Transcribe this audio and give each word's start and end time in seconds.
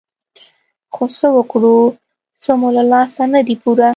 خو 0.93 1.03
څه 1.17 1.27
وکړو 1.37 1.77
څه 2.43 2.51
مو 2.59 2.69
له 2.77 2.83
لاسه 2.91 3.23
نه 3.33 3.41
دي 3.47 3.55
پوره. 3.61 3.89